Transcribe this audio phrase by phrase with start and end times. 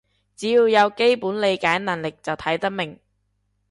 [0.35, 2.99] 只要有基本理解能力就睇得明